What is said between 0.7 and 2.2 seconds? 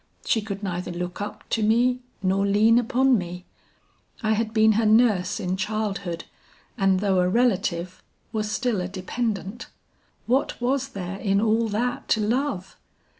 look up to me